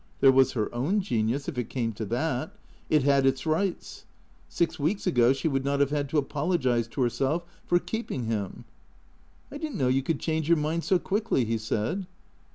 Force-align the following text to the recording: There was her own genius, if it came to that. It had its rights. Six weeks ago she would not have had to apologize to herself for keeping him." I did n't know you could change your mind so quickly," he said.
There 0.19 0.31
was 0.31 0.53
her 0.53 0.73
own 0.73 1.01
genius, 1.01 1.47
if 1.47 1.59
it 1.59 1.69
came 1.69 1.93
to 1.93 2.05
that. 2.05 2.55
It 2.89 3.03
had 3.03 3.23
its 3.23 3.45
rights. 3.45 4.05
Six 4.49 4.79
weeks 4.79 5.05
ago 5.05 5.31
she 5.31 5.47
would 5.47 5.63
not 5.63 5.79
have 5.79 5.91
had 5.91 6.09
to 6.09 6.17
apologize 6.17 6.87
to 6.87 7.03
herself 7.03 7.45
for 7.67 7.77
keeping 7.77 8.23
him." 8.25 8.65
I 9.51 9.59
did 9.59 9.73
n't 9.73 9.77
know 9.77 9.89
you 9.89 10.01
could 10.01 10.19
change 10.19 10.47
your 10.49 10.57
mind 10.57 10.83
so 10.85 10.97
quickly," 10.97 11.45
he 11.45 11.59
said. 11.59 12.07